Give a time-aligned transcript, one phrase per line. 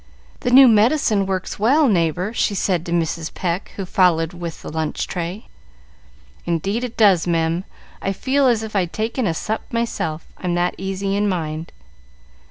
[0.39, 3.31] "The new medicine works well, neighbor," she said to Mrs.
[3.35, 5.45] Pecq, who followed with the lunch tray.
[6.43, 7.65] "Indeed it does, mem.
[8.01, 11.71] I feel as if I'd taken a sup myself, I'm that easy in my mind."